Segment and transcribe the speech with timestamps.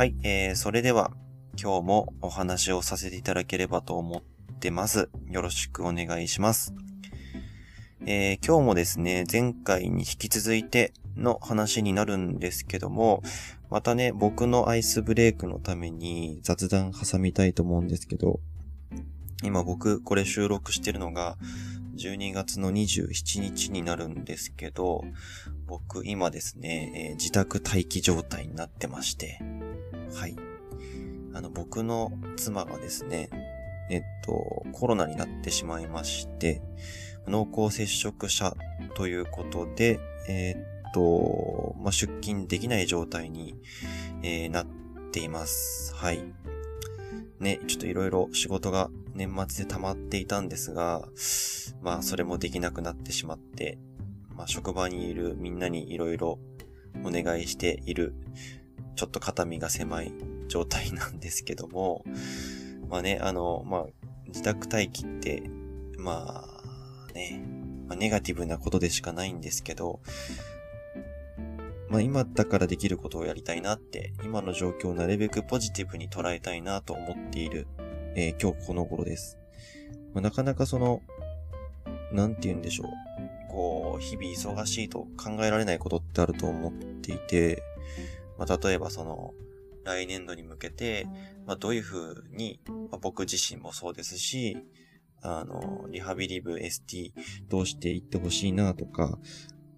[0.00, 1.10] はい、えー、それでは
[1.62, 4.22] 今日もお話をさせていただければと思っ
[4.58, 5.10] てます。
[5.28, 6.72] よろしくお願いします。
[8.06, 13.22] えー、今日もですね、前回に引き続いての話になるんですけども、
[13.68, 18.40] またね、僕のアイスブレイクのために雑談挟みたいと思うんですけど、
[19.44, 21.36] 今僕これ収録してるのが
[21.96, 25.04] 12月の27日になるんですけど、
[25.66, 29.40] 僕今ですね、えー、自宅待機状態になってまして、
[30.14, 30.36] はい。
[31.32, 33.30] あの僕の妻がですね、
[33.90, 36.62] えっと、コロナになってしまいまして、
[37.26, 38.56] 濃厚接触者
[38.94, 40.52] ということで、え
[40.88, 43.56] っと、まあ、出勤できない状態に、
[44.22, 44.66] えー、なっ
[45.12, 45.94] ています。
[45.94, 46.20] はい。
[47.38, 51.08] ね、ちょっといろいろ仕事が年末で溜まっていたんですが、
[51.82, 53.78] まあ、それもできなくなってしまって、
[54.36, 56.38] まあ、職場にいるみんなにいろいろ
[57.04, 58.14] お願いしている、
[59.00, 60.12] ちょっと肩身が狭い
[60.48, 62.04] 状態なんですけども、
[62.90, 63.86] まあね、あの、まあ、
[64.26, 65.42] 自宅待機って、
[65.96, 66.44] ま
[67.08, 67.42] あね、
[67.88, 70.00] まあ、ネガティブなことでしかないんですけど、
[71.88, 77.68] まあ今だからできることをやりたいなって、今の状況をなるべくポジティブに捉えたいなと思っている、
[78.14, 79.38] えー、今日この頃です。
[80.12, 81.00] まあ、なかなかその、
[82.12, 82.86] なんて言うんでしょう。
[83.50, 87.62] こう、日々忙しいと考えられないことってあると思っていて、
[88.40, 89.34] まあ例えばその、
[89.84, 91.06] 来年度に向けて、
[91.46, 94.58] まあ、どういうふうに、まあ、僕自身もそうですし、
[95.22, 97.12] あの、リハビリ部 ST
[97.48, 99.18] どうしていってほしいなとか、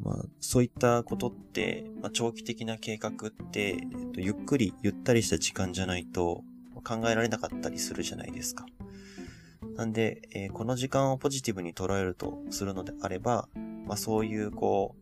[0.00, 6.42] まあ、そういったことって、まあ、長期的な計画って、えっと、ゆっくり、ゆったりした時間じゃないと
[6.84, 8.66] 考えられなかったりするじゃないですか。
[9.76, 13.48] なんで、えー、この時間をポジティブに捉えるとするのであれば、
[13.86, 15.01] まあそういうこう、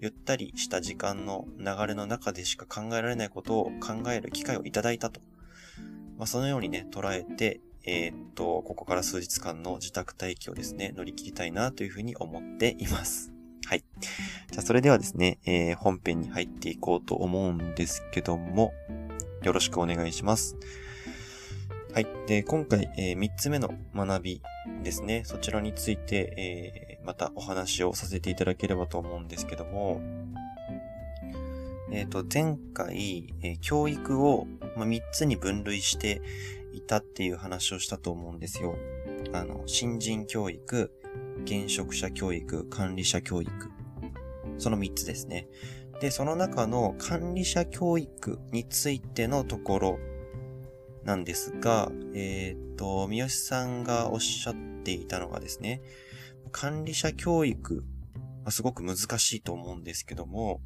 [0.00, 5.20] ゆったりした時間の流れの中でしか考えられないことを考える機会をいただいたと。
[6.18, 13.32] まあ、そのようにね、捉えて、えー、っと、ここから数日間の自宅待機をですね、乗り切りたいなというふうに思っています。
[13.66, 13.84] はい。
[14.50, 18.72] じゃあ、それではですね、えー、本編に入っていこうと思うんですけども、
[19.42, 20.56] よろしくお願いします。
[21.92, 22.06] はい。
[22.26, 24.42] で、今回、えー、3つ目の学び
[24.82, 25.22] ですね。
[25.24, 30.02] そちらについて、えー、またお話をさせていただければと思うんですけども、
[31.92, 34.46] えっ、ー、と、前回、えー、教育を、
[34.76, 36.20] まあ、3つに分類して
[36.72, 38.76] いたっていう話をしたと思うんですよ。
[39.32, 40.92] あの、新人教育、
[41.44, 43.52] 現職者教育、管理者教育。
[44.58, 45.48] その3つですね。
[46.00, 49.98] で、その中の管理者教育についてのところ
[51.04, 55.82] なんですが、えっ、ー、と、三好さんがおっしゃっていたのがですね、
[56.56, 57.84] 管理者教育、
[58.14, 60.62] まあ、すごく難しいと思うんですけども、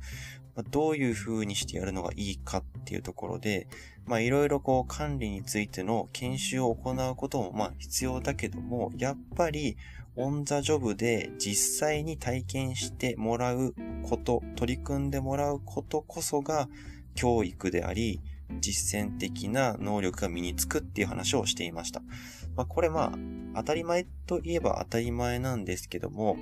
[0.55, 3.67] まあ、どういう風にしてやるのがいいかっていうところで、
[4.07, 9.77] まあいろいろこう管理についての研修を行うこともまあ必要だけども、やっぱり
[10.15, 13.75] オンザジョブで実際に体験してもらう
[14.09, 16.69] こと、取り組んでもらうことこそが
[17.17, 18.21] 教育であり、
[18.61, 22.01] 実践的な能力が身につくっていう話をしていました。
[22.57, 23.19] まあ、これまあ、
[23.55, 26.37] 当たり前といえば当たり前なんですけども、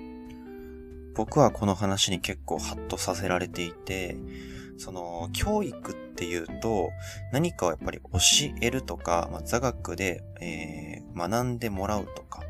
[1.14, 4.16] 僕はこの話に結構ハッとさせられていて、
[4.76, 6.90] その、教育っていうと、
[7.32, 8.18] 何かをやっぱり教
[8.60, 12.42] えるとか、まあ、座学で、えー、学んでもらうとか、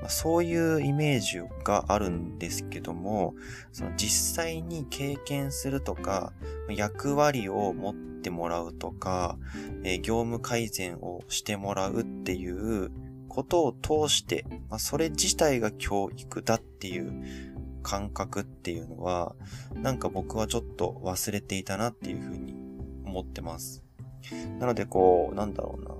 [0.00, 3.34] まあそういうイメージがあるんですけども、
[3.72, 6.32] その実際に経験するとか、
[6.68, 9.36] 役割を持ってもらうとか、
[9.82, 12.92] え業務改善をしてもらうっていう
[13.28, 17.12] ことを通して、まあ、それ自体が教育だっていう
[17.82, 19.34] 感覚っていうのは、
[19.74, 22.54] なんか僕はちょっと忘れていたなっていうふうに
[23.04, 23.84] 思ってます。
[24.58, 25.94] なのでこう、なんだろうな。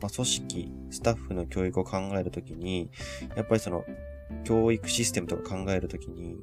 [0.00, 2.90] まあ、組織、スタッフの教育を考えるときに、
[3.36, 3.84] やっぱりその、
[4.44, 6.36] 教育システムとか考えるときに、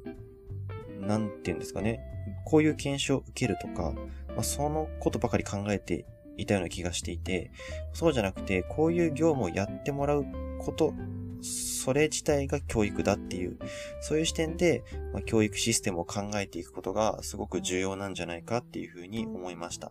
[1.00, 2.00] なんて言うんですかね。
[2.44, 3.92] こういう研修を受けるとか、
[4.28, 6.06] まあ、そのことばかり考えて
[6.36, 7.50] いたような気がしていて、
[7.92, 10.26] そうじゃなくて、こういう業務をやってもらう
[10.60, 10.94] こと、
[11.42, 13.58] それ自体が教育だっていう、
[14.00, 19.90] そういう視点で、まあ、教育システムを考えていくことがすごく重要なんじゃないかっていうふうに思いました。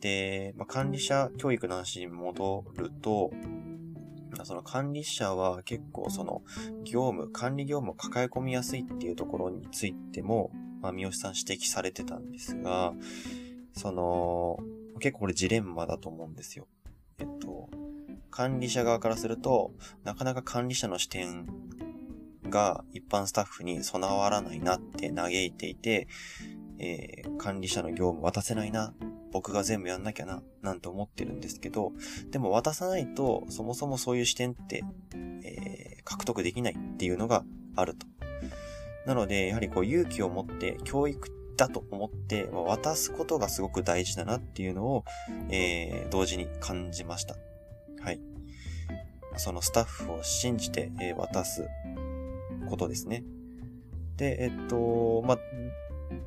[0.00, 3.30] で、まあ、管理者教育の話に戻ると、
[4.44, 6.42] その管理者は結構その
[6.84, 10.50] 業務、管理業務を抱え込みやすいっていうところについても、
[10.80, 12.94] まあ、三好さん指摘されてたんですが、
[13.74, 14.58] その、
[15.00, 16.68] 結構これジレンマだと思うんですよ。
[17.18, 17.68] えっと、
[18.30, 19.72] 管理者側からすると、
[20.04, 21.46] なかなか管理者の視点
[22.48, 26.08] が一般スタッフに備わらないなって嘆いていて、
[26.78, 28.94] えー、管理者の業務渡せないな
[29.32, 31.92] 僕が全部やんなきゃな、なんて思ってるんですけど、
[32.30, 34.82] でも渡さないと、そもそもそういう視点って、
[35.44, 37.44] えー、獲得できないっていうのが
[37.76, 38.06] あると。
[39.06, 45.04] なので、やはりこう勇気を持って教育だと思って渡すことがすごく大事だなっていうのを、
[45.50, 47.36] えー、同時に感じました。
[48.02, 48.20] はい。
[49.36, 51.68] そのスタッフを信じて、え、渡す
[52.70, 53.24] ことですね。
[54.16, 55.36] で、えっと、ま、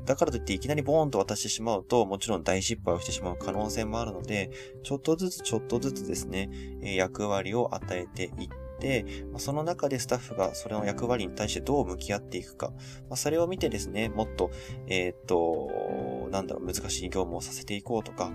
[0.05, 4.51] だからといっていきなりボーンと渡してしまうと、もちろん大失敗をしてしまう可能性もあるので、
[4.83, 8.49] ちょっとずつちょっとずつですね、役割を与えていっ
[8.83, 9.05] て、
[9.37, 12.73] その中でスタッフがそれの役割に対してどう向き合っていくか、
[13.09, 14.51] まそれを見てですね、もっと、
[14.87, 18.31] えー、っと、なんだろう、難しい業務をさせていこうとか、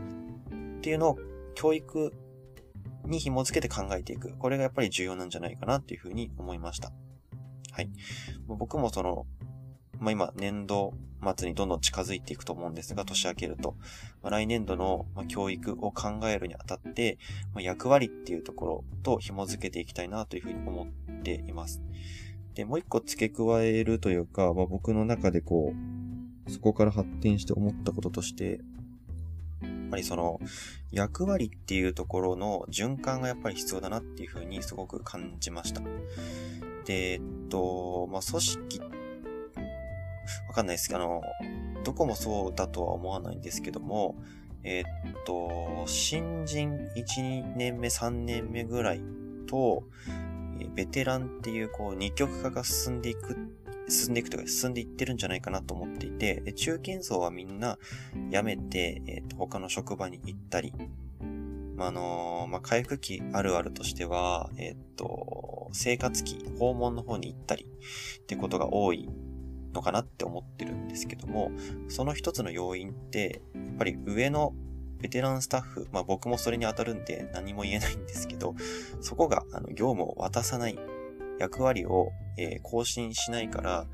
[0.79, 1.19] っていうのを
[1.55, 2.15] 教育
[3.05, 4.37] に紐付けて考えていく。
[4.39, 6.93] これがやっぱり重要なんじゃないかなっていうふうに思いました。
[7.73, 7.91] はい。
[8.47, 9.27] 僕もその、
[9.99, 10.95] まあ、今、年度
[11.37, 13.77] 末にどんどん近づいていくと思うんですが、年明けると、
[14.23, 17.19] まあ、来年度の教育を考えるにあたって、
[17.55, 21.83] まあ、役割っていうところと紐づけていきたいなというふうに思っています。
[22.55, 25.73] で、もう一個付け加えるというか、まあ、僕の中でこ
[26.47, 28.61] う、そこから発展して思ったこととして、
[29.63, 30.41] やっぱりその、
[30.91, 35.81] 役割っていうところの循環がやっぱり必要だなっていうふうにすごく感じました。
[36.85, 38.81] で、えっと、まあ、組織
[40.49, 41.23] わかんないですけど、あの、
[41.85, 44.17] どこもそうだとは思わないんですけども、
[44.65, 47.05] えー、っと、新人1、
[47.43, 49.03] 2年目、3年目ぐらい
[49.47, 49.85] と、
[50.75, 53.37] ベテランっていうこう二極化が進んでいく、
[53.89, 57.79] 進んでいくというか進んでいってるんじゃないかなと思っていて、中堅層はみんな
[58.31, 60.73] 辞めて、えー、っと他の職場に行ったり、
[61.77, 67.67] まあ、あのー、まあ、回復期あるあるとしては、えー、っと、生活期、訪問の方に行ったり
[68.21, 69.09] ってことが多い
[69.73, 71.51] のかなって思ってるんですけども、
[71.89, 74.55] その一つの要因って、やっぱり上の
[75.01, 78.55] ベテランスタッフ、まあ僕もそれに当たるんで何も言えないんですけど、
[79.01, 80.79] そこがあの業務を渡さない、
[81.39, 83.87] 役割を、えー、更新しないから、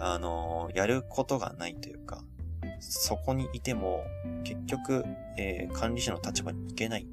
[0.00, 2.22] あのー、やることがないというか、
[2.80, 4.04] そこにいても
[4.44, 5.04] 結局、
[5.38, 7.06] えー、管理者の立場に行けない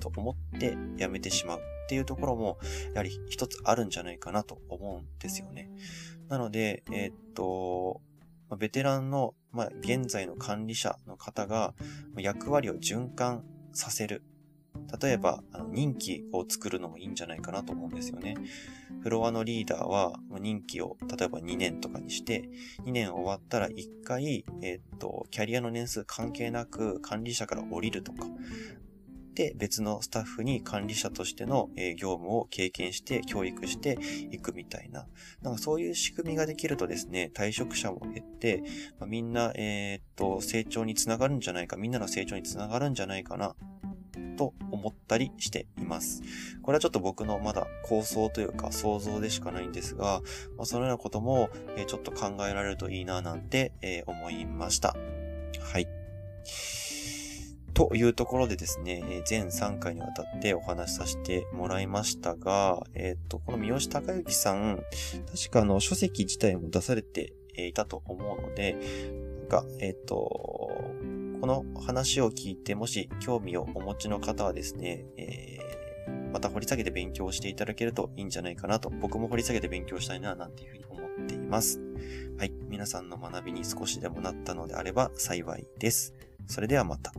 [0.00, 1.73] と思って辞めてしまう。
[1.84, 2.58] っていうところも、
[2.94, 5.70] やはり一つあるんじゃないかなと思うんですよね。
[6.28, 8.00] なので、えー、っと、
[8.58, 11.74] ベテランの、まあ、現在の管理者の方が
[12.16, 14.22] 役割を循環させる。
[15.00, 18.36] 例えば、あの任期を作るのもいいんじゃないかなと思うんですよね。
[19.02, 22.48] フロアのリーダーは任期を例えば2年とかにして、
[22.84, 28.26] 2年終わったら1回、えっと、キャリアの年数関係なく管理者から降りるとか、
[29.34, 33.98] で、別のスタッフに管理者としての、え業務を経験して教育して
[34.30, 35.06] いくみたいな。
[35.42, 38.62] なんかそういう仕組みができるとですね、退職者も減って、
[38.98, 43.56] まあ、みんな、えー、っと、成長につながるんじゃないか、みんなの成長につながるんじゃないかな、
[44.36, 46.22] と思ったりしています。
[46.62, 50.22] これはちょっと僕のまだ構想というか想像でしかないんですが、
[50.56, 54.94] まあ、そのようなことも、えちょっと考えられるといいななんて、え思いました。
[55.60, 55.93] はい。
[57.74, 64.76] というところでですね、全3回にわたってお話しさせてもらいましたが、えっ、と、この三好隆之さん、
[65.26, 68.76] 確かあの、書籍自体も出されていたと思うので、
[69.40, 70.94] なんか、えっ、と、こ
[71.42, 81.80] の話を聞いて、もし興味をお持ちの方はですね、えー、また掘り下げて勉強していただけるといいんじゃないかなと、僕も掘り下げて勉強したいな、なんていうふうに思っています。
[82.38, 82.52] はい。
[82.68, 86.14] 皆さんの学びに少しでもなったのであれば幸いです。
[86.46, 87.12] それではまた。